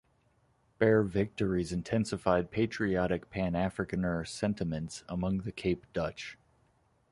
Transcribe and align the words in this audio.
Boer 0.79 1.03
victories 1.03 1.71
intensified 1.71 2.49
patriotic 2.49 3.29
pan-Afrikaner 3.29 4.27
sentiments 4.27 5.03
among 5.07 5.41
the 5.41 5.51
Cape 5.51 5.85
Dutch. 5.93 6.39